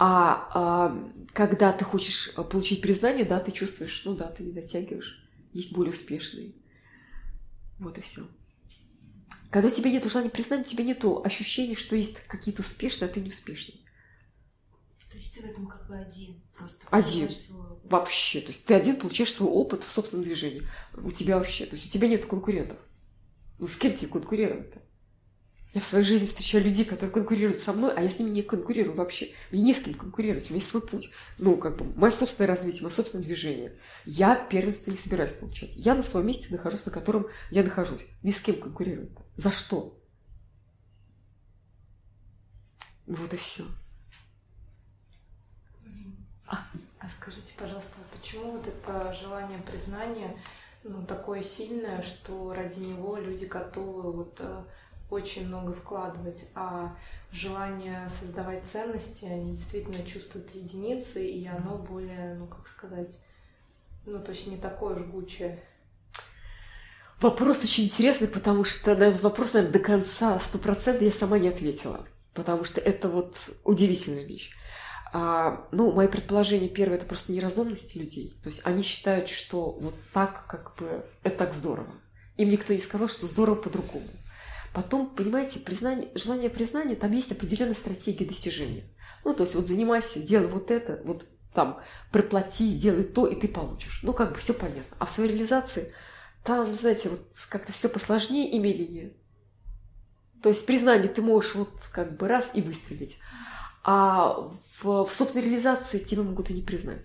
[0.01, 4.53] А, а, когда ты хочешь э, получить признание, да, ты чувствуешь, ну да, ты не
[4.53, 6.55] дотягиваешь, есть более успешные.
[7.81, 8.23] Вот и все.
[9.51, 13.13] Когда у тебя нет желания признания, у тебя нет ощущения, что есть какие-то успешные, а
[13.13, 13.83] ты не успешный.
[15.11, 16.87] То есть ты в этом как бы один просто.
[16.91, 17.29] Один.
[17.85, 18.41] Вообще.
[18.41, 20.69] То есть ты один получаешь свой опыт в собственном движении.
[20.95, 21.67] У тебя вообще.
[21.67, 22.79] То есть у тебя нет конкурентов.
[23.59, 24.81] Ну с кем тебе конкурировать-то?
[25.79, 28.43] Я в своей жизни встречаю людей, которые конкурируют со мной, а я с ними не
[28.43, 29.33] конкурирую вообще.
[29.53, 31.13] Мне не с кем конкурировать, у меня есть свой путь.
[31.39, 33.79] Ну, как бы, мое собственное развитие, мое собственное движение.
[34.05, 35.71] Я первенство не собираюсь получать.
[35.77, 38.05] Я на своем месте нахожусь, на котором я нахожусь.
[38.25, 39.13] Ни с кем конкурировать.
[39.37, 39.97] За что?
[43.07, 43.63] Вот и все.
[46.49, 46.59] А
[47.21, 50.37] скажите, пожалуйста, почему вот это желание признания
[50.83, 54.65] ну, такое сильное, что ради него люди готовы вот э,
[55.11, 56.97] очень много вкладывать, а
[57.33, 63.11] желание создавать ценности, они действительно чувствуют единицы, и оно более, ну как сказать,
[64.07, 65.63] ну то есть не такое жгучее.
[67.21, 71.49] Вопрос очень интересный, потому что на этот вопрос, наверное, до конца стопроцентно я сама не
[71.49, 72.07] ответила.
[72.33, 74.53] Потому что это вот удивительная вещь.
[75.13, 78.39] А, ну, мои предположения первое, это просто неразумность людей.
[78.43, 81.93] То есть они считают, что вот так, как бы, это так здорово.
[82.37, 84.07] Им никто не сказал, что здорово по-другому.
[84.79, 88.85] Потом, понимаете, признание, желание признания, там есть определенная стратегия достижения.
[89.25, 91.81] Ну, то есть вот занимайся, делай вот это, вот там
[92.13, 93.99] проплати, сделай то, и ты получишь.
[94.05, 94.97] Ну, как бы все понятно.
[95.01, 95.93] А в своей реализации
[96.45, 99.15] там, знаете, вот как-то все посложнее и медленнее.
[100.45, 103.19] То есть признание ты можешь вот как бы раз и выстрелить.
[103.83, 104.49] А
[104.81, 107.05] в, в собственной реализации тебя могут и не признать.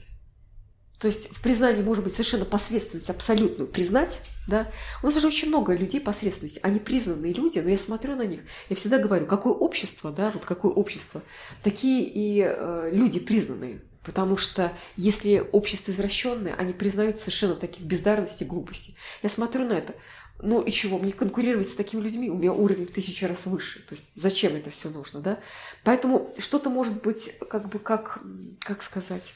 [1.03, 4.71] То есть в признании может быть совершенно посредственность, абсолютную признать, да.
[5.01, 8.39] У нас же очень много людей посредственности, они признанные люди, но я смотрю на них,
[8.69, 11.21] я всегда говорю, какое общество, да, вот какое общество,
[11.61, 13.81] такие и э, люди признанные.
[14.01, 18.95] Потому что если общество извращенное, они признают совершенно таких бездарностей, глупостей.
[19.21, 19.95] Я смотрю на это.
[20.41, 23.79] Ну и чего, мне конкурировать с такими людьми, у меня уровень в тысячу раз выше.
[23.79, 25.39] То есть зачем это все нужно, да?
[25.83, 28.21] Поэтому что-то может быть, как бы, как,
[28.59, 29.33] как сказать,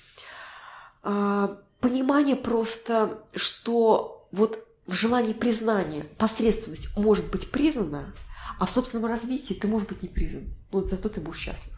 [1.79, 8.13] понимание просто, что вот в желании признания посредственность может быть признана,
[8.59, 10.53] а в собственном развитии ты можешь быть не признан.
[10.71, 11.73] Но зато ты будешь счастлив.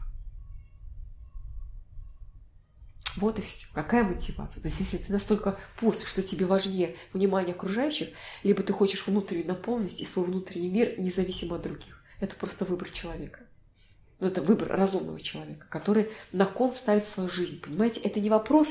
[3.18, 3.68] Вот и все.
[3.74, 4.62] Какая мотивация?
[4.62, 8.10] То есть, если ты настолько пуст, что тебе важнее внимание окружающих,
[8.44, 12.02] либо ты хочешь внутреннюю наполненность и свой внутренний мир независимо от других.
[12.20, 13.42] Это просто выбор человека.
[14.20, 17.62] Ну, это выбор разумного человека, который на кон ставит свою жизнь.
[17.62, 18.68] Понимаете, это не вопрос,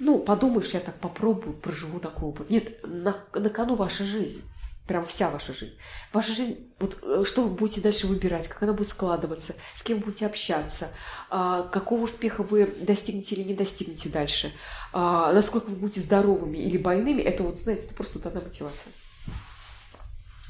[0.00, 2.50] ну, подумаешь, я так попробую, проживу такой опыт.
[2.50, 4.42] Нет, на, на кону ваша жизнь
[4.88, 5.74] прям вся ваша жизнь.
[6.12, 9.98] Ваша жизнь, вот э, что вы будете дальше выбирать, как она будет складываться, с кем
[9.98, 10.88] будете общаться,
[11.28, 14.50] а, какого успеха вы достигнете или не достигнете дальше,
[14.92, 18.92] а, насколько вы будете здоровыми или больными, это вот, знаете, это просто вот одна мотивация.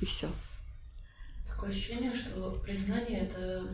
[0.00, 0.28] И все.
[1.48, 3.68] Такое ощущение, что признание это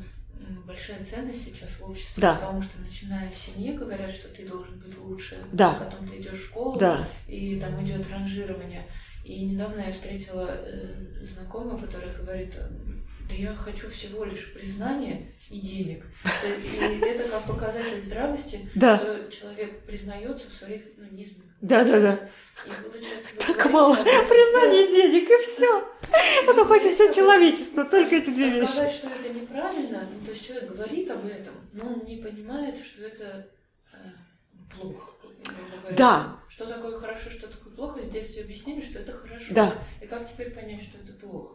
[0.67, 2.35] большая ценность сейчас в обществе, да.
[2.35, 5.75] потому что начиная с семьи говорят, что ты должен быть лучше, да.
[5.75, 7.07] потом ты идешь в школу, да.
[7.29, 8.83] и там идет ранжирование.
[9.25, 12.55] И недавно я встретила э, знакомую, которая говорит,
[13.29, 16.05] да я хочу всего лишь признания и денег.
[16.63, 18.99] И это как показатель здравости, да.
[18.99, 21.45] что человек признается в своих ну, низменных.
[21.63, 22.19] Да, да, да.
[22.67, 25.89] И получается, так мало признания и денег, и все.
[26.47, 28.71] Это хочет все человечество, только эти две вещи.
[28.71, 29.24] Сказать, что это
[29.55, 33.47] неправильно, ну, то есть человек говорит об этом, но он не понимает, что это
[33.93, 33.97] э,
[34.75, 35.13] плохо.
[35.97, 36.37] Да.
[36.49, 39.55] Что такое хорошо, что такое плохо, в детстве объяснили, что это хорошо.
[39.55, 39.75] Да.
[40.03, 41.55] И как теперь понять, что это плохо?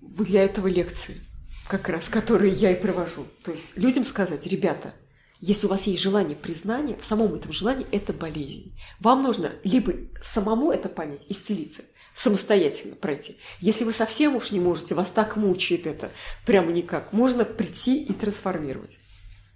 [0.00, 1.20] Для этого лекции,
[1.68, 3.26] как раз, которые я и провожу.
[3.44, 4.94] То есть людям сказать, ребята,
[5.40, 8.78] если у вас есть желание признания, в самом этом желании это болезнь.
[9.00, 9.92] Вам нужно либо
[10.22, 11.82] самому это понять, исцелиться,
[12.14, 13.38] самостоятельно пройти.
[13.60, 16.10] Если вы совсем уж не можете, вас так мучает это,
[16.46, 18.98] прямо никак, можно прийти и трансформировать.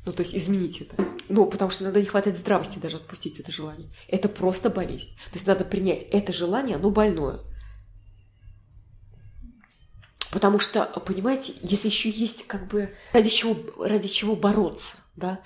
[0.05, 0.95] Ну, то есть изменить это.
[1.29, 3.91] Ну, потому что иногда не хватает здравости даже отпустить это желание.
[4.07, 5.17] Это просто болезнь.
[5.33, 7.41] То есть надо принять это желание, оно больное.
[10.31, 15.41] Потому что, понимаете, если еще есть как бы ради чего, ради чего бороться, да,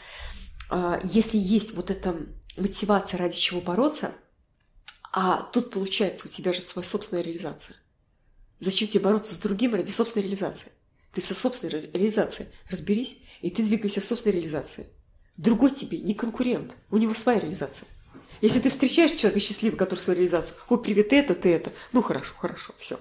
[0.68, 2.16] а, если есть вот эта
[2.56, 4.12] мотивация, ради чего бороться,
[5.12, 7.76] а тут получается у тебя же своя собственная реализация.
[8.60, 10.70] Зачем тебе бороться с другим ради собственной реализации?
[11.12, 14.86] Ты со собственной реализацией разберись, и ты двигайся в собственной реализации.
[15.36, 17.88] Другой тебе не конкурент, у него своя реализация.
[18.40, 22.02] Если ты встречаешь человека счастливого, который свою реализацию, ой, привет, ты это, ты это, ну
[22.02, 23.00] хорошо, хорошо, все.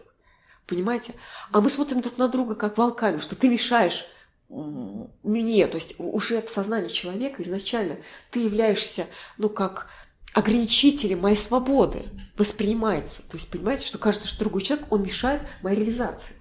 [0.65, 1.13] Понимаете?
[1.51, 4.05] А мы смотрим друг на друга как волками, что ты мешаешь
[4.49, 7.97] мне, то есть уже в сознании человека изначально
[8.31, 9.05] ты являешься,
[9.37, 9.89] ну, как
[10.33, 12.05] ограничителем моей свободы,
[12.37, 13.21] воспринимается.
[13.23, 16.39] То есть понимаете, что кажется, что другой человек, он мешает моей реализации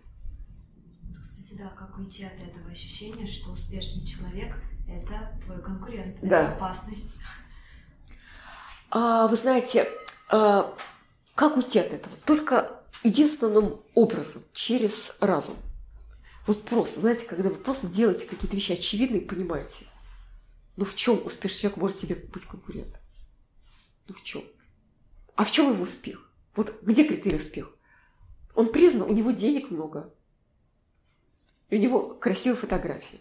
[1.58, 4.54] да, как уйти от этого ощущения, что успешный человек–
[4.88, 6.42] это твой конкурент, да.
[6.42, 7.14] это опасность.
[8.90, 9.88] А, вы знаете,
[10.30, 10.74] а,
[11.34, 12.16] как уйти от этого?
[12.24, 15.56] Только единственным образом, через разум.
[16.46, 19.84] Вот просто, знаете, когда вы просто делаете какие-то вещи очевидные, понимаете,
[20.76, 23.02] ну в чем успешный человек может тебе быть конкурентом?
[24.08, 24.42] Ну в чем?
[25.36, 26.30] А в чем его успех?
[26.56, 27.70] Вот где критерий успеха?
[28.54, 30.12] Он признан, у него денег много,
[31.68, 33.20] и у него красивые фотографии.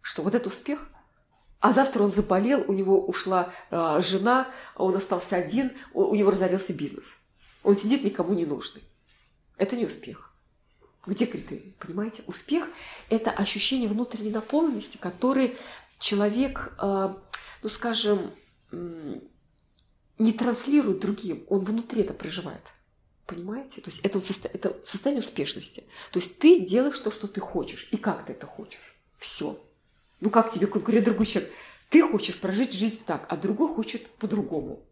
[0.00, 0.88] Что вот это успех?
[1.58, 6.30] А завтра он заболел, у него ушла э, жена, он остался один, у, у него
[6.30, 7.04] разорился бизнес.
[7.62, 8.82] Он сидит никому не нужный.
[9.58, 10.34] Это не успех.
[11.04, 11.76] Где критерий?
[11.78, 12.22] Понимаете?
[12.26, 12.70] Успех–
[13.10, 15.58] это ощущение внутренней наполненности, который
[15.98, 17.14] человек, э,
[17.62, 18.30] ну скажем,
[20.20, 22.62] не транслирует другим, он внутри это проживает.
[23.26, 23.80] Понимаете?
[23.80, 24.20] То есть это,
[24.52, 25.84] это состояние успешности.
[26.12, 27.88] То есть ты делаешь то, что ты хочешь.
[27.90, 28.96] И как ты это хочешь.
[29.18, 29.58] Все.
[30.20, 31.50] Ну как тебе конкурент другой человек?
[31.88, 34.86] Ты хочешь прожить жизнь так, а другой хочет по-другому.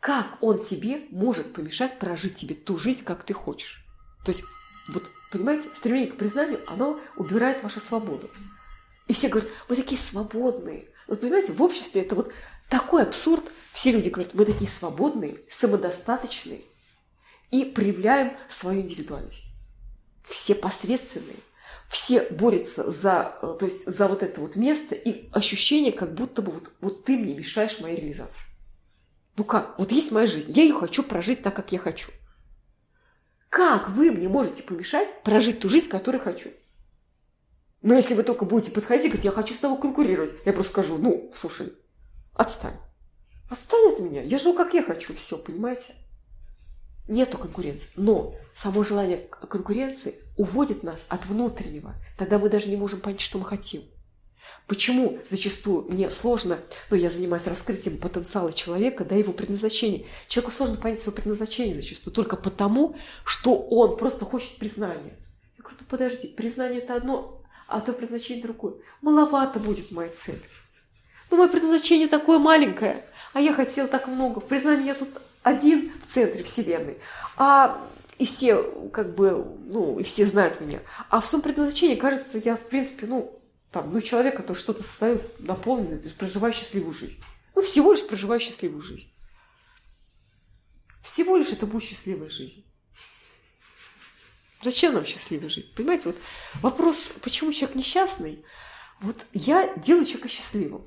[0.00, 3.84] Как он тебе может помешать прожить тебе ту жизнь, как ты хочешь?
[4.24, 4.44] То есть,
[4.88, 8.30] вот, понимаете, стремление к признанию, оно убирает вашу свободу.
[9.08, 10.88] И все говорят, вы такие свободные.
[11.06, 12.32] Вот понимаете, в обществе это вот
[12.68, 13.44] такой абсурд.
[13.72, 16.62] Все люди говорят, мы такие свободные, самодостаточные
[17.50, 19.44] и проявляем свою индивидуальность.
[20.26, 21.36] Все посредственные,
[21.88, 26.52] все борются за, то есть за вот это вот место и ощущение, как будто бы
[26.52, 28.46] вот, вот ты мне мешаешь моей реализации.
[29.36, 29.78] Ну как?
[29.78, 32.10] Вот есть моя жизнь, я ее хочу прожить так, как я хочу.
[33.48, 36.50] Как вы мне можете помешать прожить ту жизнь, которую хочу?
[37.80, 40.72] Но если вы только будете подходить и говорить, я хочу с тобой конкурировать, я просто
[40.72, 41.72] скажу, ну, слушай,
[42.38, 42.76] отстань.
[43.50, 44.22] Отстань от меня.
[44.22, 45.14] Я живу, как я хочу.
[45.14, 45.94] Все, понимаете?
[47.06, 47.88] Нету конкуренции.
[47.96, 51.94] Но само желание конкуренции уводит нас от внутреннего.
[52.16, 53.82] Тогда мы даже не можем понять, что мы хотим.
[54.66, 56.58] Почему зачастую мне сложно,
[56.90, 60.06] ну, я занимаюсь раскрытием потенциала человека, да, его предназначения.
[60.28, 65.18] Человеку сложно понять свое предназначение зачастую только потому, что он просто хочет признания.
[65.56, 68.74] Я говорю, ну подожди, признание это одно, а то предназначение другое.
[69.00, 70.42] Маловато будет моя цель.
[71.30, 74.40] Ну, мое предназначение такое маленькое, а я хотела так много.
[74.40, 75.10] В признании я тут
[75.42, 76.98] один в центре Вселенной.
[77.36, 77.86] А
[78.18, 78.62] и все,
[78.92, 80.80] как бы, ну, и все знают меня.
[81.08, 85.38] А в своем предназначении, кажется, я, в принципе, ну, там, ну, человек, который что-то создает
[85.40, 87.22] наполненный, проживая счастливую жизнь.
[87.54, 89.12] Ну, всего лишь проживая счастливую жизнь.
[91.02, 92.64] Всего лишь это будет счастливая жизнь.
[94.62, 95.72] Зачем нам счастливо жить?
[95.74, 96.16] Понимаете, вот
[96.60, 98.44] вопрос, почему человек несчастный,
[99.00, 100.84] вот я делаю человека счастливым.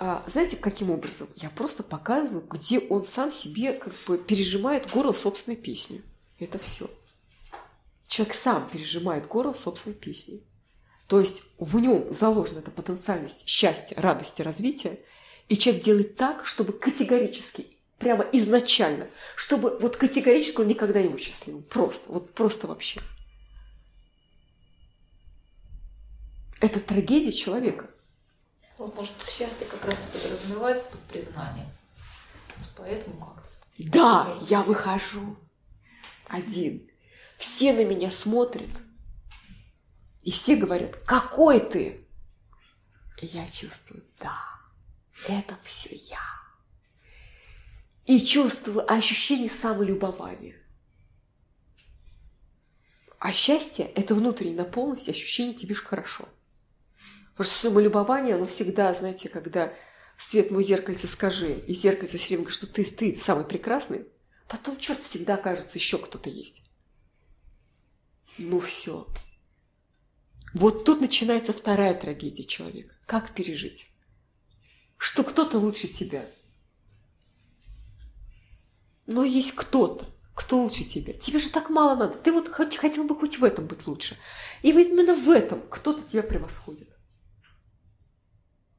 [0.00, 1.28] А знаете, каким образом?
[1.34, 6.02] Я просто показываю, где он сам себе как бы пережимает горло собственной песни.
[6.38, 6.88] Это все.
[8.06, 10.40] Человек сам пережимает горло собственной песни.
[11.08, 15.00] То есть в нем заложена эта потенциальность счастья, радости, развития.
[15.48, 17.66] И человек делает так, чтобы категорически,
[17.98, 21.64] прямо изначально, чтобы вот категорически он никогда не был счастливым.
[21.64, 23.00] Просто, вот просто вообще.
[26.60, 27.90] Это трагедия человека.
[28.78, 31.66] Вот, может, счастье как раз и подразумевается под признанием.
[32.56, 33.48] Может, поэтому как-то...
[33.78, 35.36] Да, я выхожу
[36.28, 36.88] один.
[37.38, 38.70] Все на меня смотрят.
[40.22, 42.06] И все говорят, какой ты?
[43.20, 44.38] И я чувствую, да,
[45.26, 46.20] это все я.
[48.04, 50.54] И чувствую ощущение самолюбования.
[53.18, 56.28] А счастье– это внутренняя наполненность, ощущение тебе же хорошо–
[57.38, 59.72] Потому что самолюбование, оно всегда, знаете, когда
[60.18, 64.08] свет мой зеркальце скажи, и зеркальце все время говорит, что ты, ты самый прекрасный,
[64.48, 66.64] потом, черт, всегда кажется, еще кто-то есть.
[68.38, 69.06] Ну все.
[70.52, 72.96] Вот тут начинается вторая трагедия человека.
[73.06, 73.86] Как пережить?
[74.96, 76.28] Что кто-то лучше тебя.
[79.06, 81.12] Но есть кто-то, кто лучше тебя.
[81.12, 82.18] Тебе же так мало надо.
[82.18, 84.18] Ты вот хотел бы хоть в этом быть лучше.
[84.62, 86.97] И вот именно в этом кто-то тебя превосходит.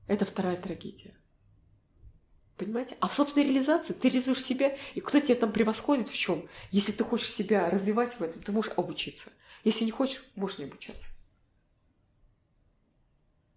[0.09, 1.13] Это вторая трагедия.
[2.57, 2.97] Понимаете?
[2.99, 6.49] А в собственной реализации ты реализуешь себя, и кто тебя там превосходит в чем?
[6.71, 9.29] Если ты хочешь себя развивать в этом, ты можешь обучиться.
[9.63, 11.05] Если не хочешь, можешь не обучаться.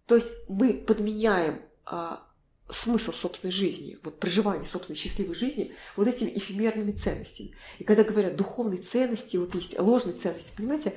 [0.05, 2.23] То есть мы подменяем а,
[2.69, 7.55] смысл собственной жизни, вот проживание собственной счастливой жизни вот этими эфемерными ценностями.
[7.79, 10.93] И когда говорят духовные ценности, вот есть ложные ценности, понимаете,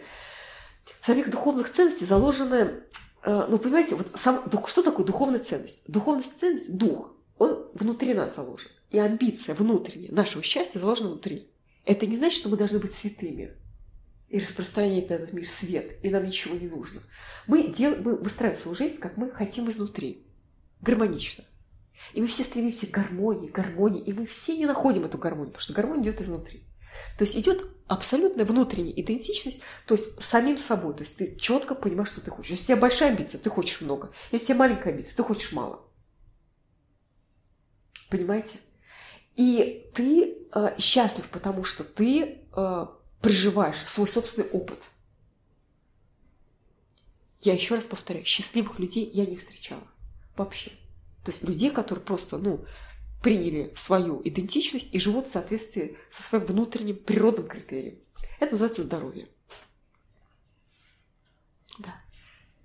[1.00, 2.82] в самих духовных ценностях заложены
[3.26, 5.82] ну, понимаете, вот сам, что такое духовная ценность?
[5.88, 7.12] Духовная ценность– дух.
[7.38, 8.70] Он внутри нас заложен.
[8.90, 11.50] И амбиция внутренняя нашего счастья заложена внутри.
[11.84, 13.56] Это не значит, что мы должны быть святыми
[14.28, 17.00] и распространять на этот мир свет, и нам ничего не нужно.
[17.46, 20.26] Мы, дел, мы выстраиваем свою жизнь, как мы хотим изнутри.
[20.80, 21.44] Гармонично.
[22.12, 25.62] И мы все стремимся к гармонии, гармонии, и мы все не находим эту гармонию, потому
[25.62, 26.62] что гармония идет изнутри.
[27.18, 30.94] То есть идет абсолютная внутренняя идентичность, то есть самим собой.
[30.94, 32.50] То есть ты четко понимаешь, что ты хочешь.
[32.50, 34.10] Если у тебя большая амбиция, ты хочешь много.
[34.32, 35.80] Если у тебя маленькая амбиция, ты хочешь мало.
[38.10, 38.58] Понимаете?
[39.36, 42.86] И ты э, счастлив, потому что ты э,
[43.20, 44.82] проживаешь свой собственный опыт.
[47.42, 49.86] Я еще раз повторяю, счастливых людей я не встречала.
[50.36, 50.70] Вообще.
[51.24, 52.64] То есть людей, которые просто, ну,
[53.26, 57.98] приняли свою идентичность и живут в соответствии со своим внутренним природным критерием.
[58.38, 59.26] Это называется здоровье.
[61.80, 61.92] Да.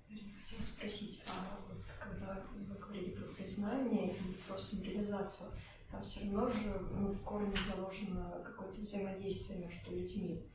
[0.08, 5.50] Хотела спросить, а вот когда вы говорили про признание и про самореализацию,
[5.92, 10.46] там все равно же ну, в корне заложено какое-то взаимодействие между людьми.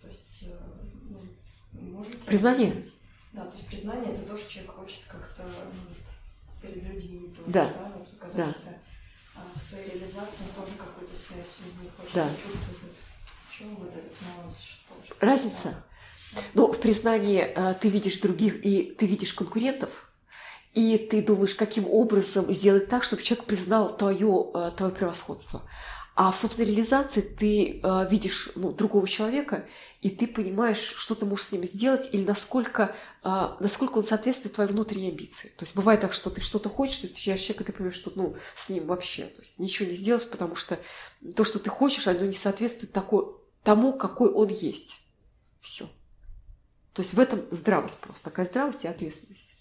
[0.00, 0.56] То есть, э,
[1.10, 2.18] ну, можете...
[2.18, 2.84] Признание?
[3.32, 7.74] Да, то есть признание– это то, что человек хочет как-то ну, перед людьми тоже, Да.
[7.74, 8.52] да, вот показать Да.
[8.52, 8.80] себя
[9.54, 12.28] в своей реализации, тоже какую-то связь людьми хочет Да.
[12.30, 12.94] чувствовать.
[13.50, 14.56] Чем вот этот нюанс?
[14.60, 15.84] Что, что Разница?
[16.54, 20.10] Ну, в признании э, ты видишь других, и ты видишь конкурентов,
[20.74, 25.62] и ты думаешь, каким образом сделать так, чтобы человек признал твое, э, твое превосходство.
[26.18, 29.68] А в собственной реализации ты э, видишь ну, другого человека,
[30.00, 34.54] и ты понимаешь, что ты можешь с ним сделать, или насколько, э, насколько он соответствует
[34.54, 35.48] твоей внутренней амбиции.
[35.58, 38.12] То есть бывает так, что ты что-то хочешь, ты встречаешь человека, и ты понимаешь, что
[38.14, 40.78] ну, с ним вообще то есть, ничего не сделаешь, потому что
[41.34, 43.26] то, что ты хочешь, оно не соответствует такой,
[43.62, 44.98] тому, какой он есть.
[45.60, 45.84] Все.
[46.94, 48.30] То есть в этом здравость просто.
[48.30, 49.54] Такая здравость и ответственность.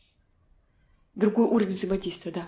[1.16, 2.48] Другой уровень взаимодействия, да.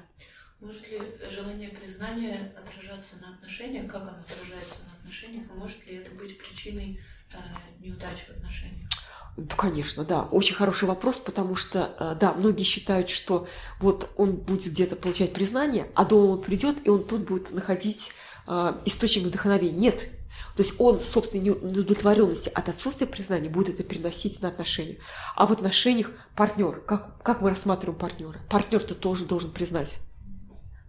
[0.60, 1.00] Может ли
[1.30, 3.92] желание признания отражаться на отношениях?
[3.92, 5.46] Как оно отражается на отношениях?
[5.46, 7.00] И может ли это быть причиной
[7.32, 7.38] э,
[7.80, 8.90] неудач в отношениях?
[9.38, 10.24] Да, конечно, да.
[10.24, 13.48] Очень хороший вопрос, потому что, э, да, многие считают, что
[13.80, 18.14] вот он будет где-то получать признание, а дома он придет, и он тут будет находить
[18.48, 19.78] э, источник вдохновения.
[19.78, 20.10] Нет.
[20.56, 24.98] То есть он, собственно, неудовлетворенности от отсутствия признания будет это переносить на отношения.
[25.36, 28.40] А в отношениях партнер, как, как мы рассматриваем партнера?
[28.50, 30.00] Партнер-то тоже должен признать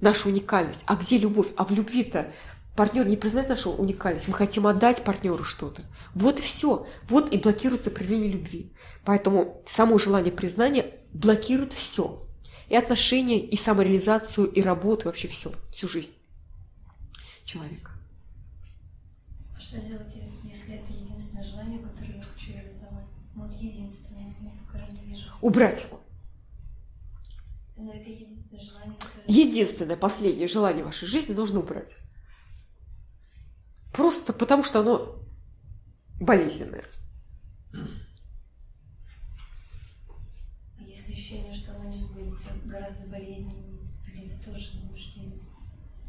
[0.01, 0.81] нашу уникальность.
[0.87, 1.49] А где любовь?
[1.57, 2.33] А в любви-то
[2.77, 4.29] партнер не признает нашу уникальность.
[4.29, 5.83] Мы хотим отдать партнеру что-то.
[6.15, 6.87] Вот и все.
[7.09, 8.73] Вот и блокируется проявление любви.
[9.05, 12.21] Поэтому само желание признания блокирует все.
[12.69, 16.13] И отношения, и самореализацию, и работу, и вообще все, всю жизнь
[17.45, 17.93] человека.
[19.59, 23.09] Что делать, если это единственное желание, которое я хочу реализовать?
[23.35, 25.27] Ну, вот единственное, я пока не вижу.
[25.41, 26.01] Убрать его.
[27.77, 28.11] Но это
[29.29, 31.95] единственное последнее желание вашей жизни нужно убрать.
[33.93, 35.23] Просто потому, что оно
[36.21, 36.83] болезненное.
[37.73, 37.79] А
[40.83, 45.41] Если ощущение, что оно не сбудется, гораздо болезненнее, это тоже заблуждение?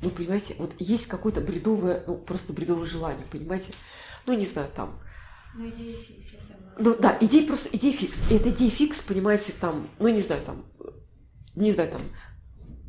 [0.01, 3.74] Ну, понимаете, вот есть какое-то бредовое, ну, просто бредовое желание, понимаете?
[4.26, 4.99] Ну, не знаю, там,
[5.55, 6.76] Ну, идея фикс, я согласна.
[6.78, 8.22] Ну да, идея просто идея фикс.
[8.30, 10.65] И эта идея фикс, понимаете, там, ну не знаю, там,
[11.55, 12.01] не знаю, там,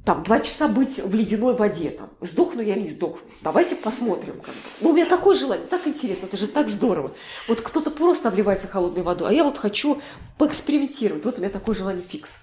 [0.05, 3.21] там, два часа быть в ледяной воде, там, сдохну я или не сдохну.
[3.43, 4.41] Давайте посмотрим.
[4.41, 4.61] Как бы.
[4.81, 7.15] Ну, у меня такое желание, так интересно, это же так здорово.
[7.49, 10.01] Вот кто-то просто обливается холодной водой, а я вот хочу
[10.39, 11.25] поэкспериментировать.
[11.25, 12.39] Вот у меня такое желание фикс.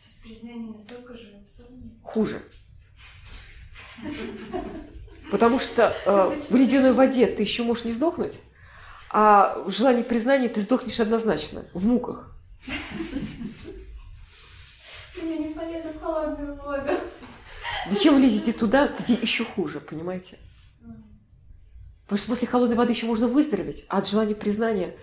[0.00, 1.92] Сейчас признание настолько же абсурдно.
[2.02, 2.42] Хуже.
[5.30, 8.38] Потому что э, в ледяной воде ты еще можешь не сдохнуть,
[9.10, 12.36] а в желании признания ты сдохнешь однозначно, в муках.
[15.16, 16.90] Я не полезу в холодную воду.
[17.88, 20.38] Зачем вы лезете туда, где еще хуже, понимаете?
[22.04, 24.96] Потому что после холодной воды еще можно выздороветь, а от желания признания,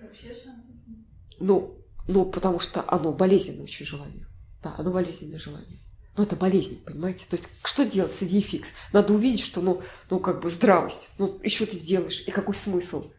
[0.00, 0.98] Вообще шансов нет.
[1.38, 1.76] ну,
[2.08, 4.26] ну, потому что оно болезненное очень желание.
[4.62, 5.78] Да, оно болезненное желание.
[6.16, 7.24] Ну, это болезнь, понимаете?
[7.30, 8.70] То есть, что делать с идеей фикс?
[8.92, 11.08] Надо увидеть, что, ну, ну, как бы здравость.
[11.18, 12.24] Ну, и что ты сделаешь?
[12.26, 13.10] И какой смысл?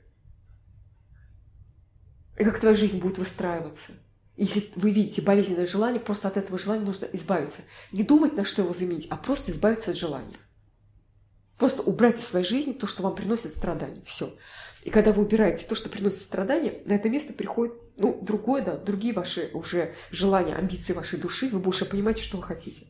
[2.38, 3.94] И как твоя жизнь будет выстраиваться?
[4.42, 7.62] Если вы видите болезненное желание, просто от этого желания нужно избавиться.
[7.92, 10.34] Не думать, на что его заменить, а просто избавиться от желания.
[11.60, 14.02] Просто убрать из своей жизни то, что вам приносит страдания.
[14.04, 14.34] Все.
[14.82, 18.78] И когда вы убираете то, что приносит страдания, на это место приходит ну, другое, да,
[18.78, 22.88] другие ваши уже желания, амбиции вашей души, вы больше понимаете, что вы хотите.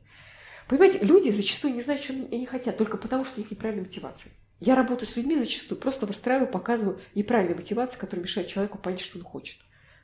[0.70, 4.32] Понимаете, люди зачастую не знают, что они хотят, только потому, что у них неправильная мотивация.
[4.62, 9.18] Я работаю с людьми зачастую, просто выстраиваю, показываю неправильные мотивации, которые мешают человеку понять, что
[9.18, 9.58] он хочет.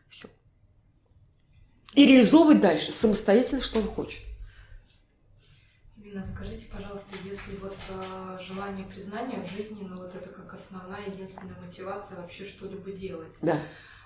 [0.09, 0.27] Все.
[1.97, 4.21] И реализовывать дальше самостоятельно, что он хочет.
[5.97, 11.07] Лина, скажите, пожалуйста, если вот э, желание признания в жизни, ну вот это как основная,
[11.07, 13.33] единственная мотивация вообще что-либо делать.
[13.41, 13.59] Да.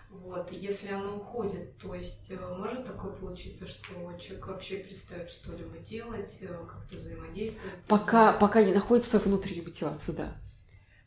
[0.10, 5.78] Вот, если оно уходит, то есть э, может такое получиться, что человек вообще перестает что-либо
[5.80, 7.76] делать, э, как-то взаимодействовать?
[7.89, 10.38] Пока, пока не находит свою внутреннюю мотивацию, да.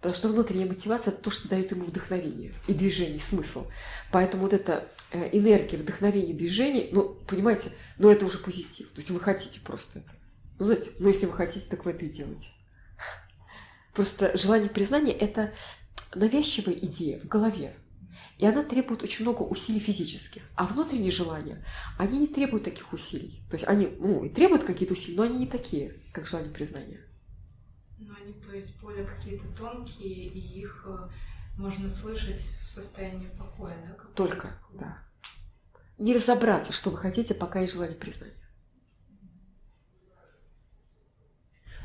[0.04, 3.68] Потому что внутренняя мотивация– это то, что дает ему вдохновение и движение, и смысл.
[4.12, 8.90] Поэтому вот эта э, энергия, вдохновение, движение, ну, понимаете, ну, это уже позитив.
[8.90, 10.02] То есть вы хотите просто.
[10.58, 12.48] Ну, знаете, ну, если вы хотите, так вы это и делаете.
[13.94, 15.54] Просто желание признания– это
[16.14, 17.72] навязчивая идея в голове.
[18.36, 20.42] И она требует очень много усилий физических.
[20.54, 21.64] А внутренние желания,
[21.96, 23.40] они не требуют таких усилий.
[23.48, 27.00] То есть они, ну, и требуют какие-то усилия, но они не такие, как желание признания.
[27.98, 31.08] Ну, они, то есть, более какие-то тонкие, и их э,
[31.56, 33.94] можно слышать в состоянии покоя, да?
[33.94, 34.80] какого-то Только, такого.
[34.80, 34.98] да.
[35.98, 38.34] Не разобраться, что вы хотите, пока есть желание признания.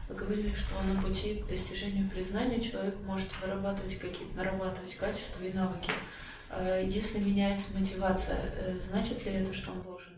[0.08, 5.54] Вы говорили, что на пути к достижению признания человек может вырабатывать какие-то, нарабатывать качества и
[5.54, 5.92] навыки.
[6.50, 10.09] Э, если меняется мотивация, э, значит ли это, что он должен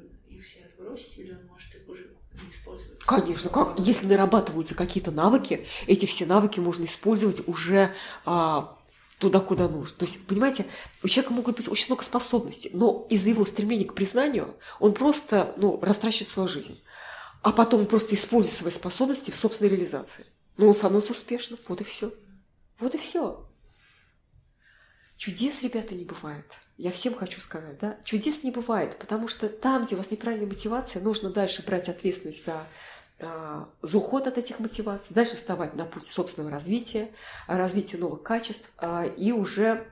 [0.92, 3.00] отбросить, или он может их уже не использовать?
[3.00, 7.94] Конечно, как, если нарабатываются какие-то навыки, эти все навыки можно использовать уже
[8.26, 8.78] а,
[9.20, 9.98] туда, куда нужно.
[9.98, 10.66] То есть, понимаете,
[11.04, 15.54] у человека могут быть очень много способностей, но из-за его стремления к признанию он просто
[15.58, 16.82] ну, растрачивает свою жизнь.
[17.42, 20.26] А потом он просто использует свои способности в собственной реализации.
[20.58, 22.14] Ну, он становится успешным, вот и все.
[22.80, 23.48] Вот и все.
[25.18, 26.46] Чудес, ребята, не бывает.
[26.82, 30.48] Я всем хочу сказать, да, чудес не бывает, потому что там, где у вас неправильная
[30.48, 32.66] мотивация, нужно дальше брать ответственность за
[33.20, 37.12] а, за уход от этих мотиваций, дальше вставать на путь собственного развития,
[37.46, 39.86] развития новых качеств а, и уже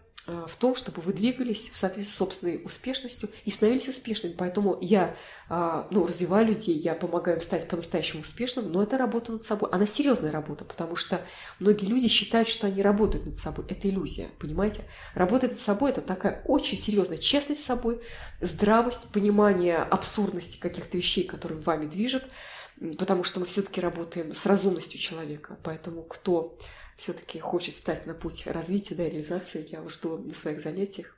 [0.48, 4.34] в том, чтобы вы двигались в соответствии с собственной успешностью и становились успешными.
[4.34, 5.16] Поэтому я
[5.50, 9.70] ну, развиваю людей, я помогаю им стать по-настоящему успешным, но это работа над собой.
[9.72, 11.22] Она серьезная работа, потому что
[11.60, 13.66] многие люди считают, что они работают над собой.
[13.68, 14.84] Это иллюзия, понимаете?
[15.16, 18.02] Работать над собой– это такая очень серьезная честность с собой,
[18.42, 22.24] здравость, понимание абсурдности каких-то вещей, которые вами движут–
[22.98, 25.58] потому что мы все-таки работаем с разумностью человека.
[25.64, 26.58] Поэтому кто
[27.00, 31.18] все-таки хочет стать на путь развития, да, реализации, я жду на своих занятиях.